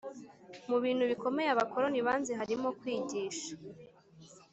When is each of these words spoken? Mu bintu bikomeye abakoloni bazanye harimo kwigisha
Mu 0.69 0.77
bintu 0.83 1.03
bikomeye 1.11 1.49
abakoloni 1.51 1.99
bazanye 2.07 2.33
harimo 2.39 2.67
kwigisha 2.79 3.51